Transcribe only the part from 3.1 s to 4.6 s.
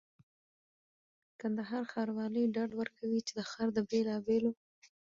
چي د ښار د بېلابېلو